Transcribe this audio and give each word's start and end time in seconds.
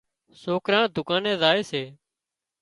سوڪران 0.41 0.85
دُڪاني 0.95 1.33
زائي 1.41 1.61
سي 1.69 1.83